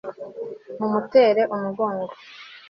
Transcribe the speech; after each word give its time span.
mumutera 0.79 1.41
umugongo 1.55 2.13